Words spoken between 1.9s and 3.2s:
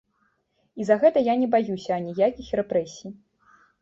аніякіх рэпрэсій.